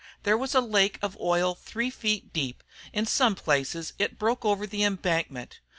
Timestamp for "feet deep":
1.91-2.63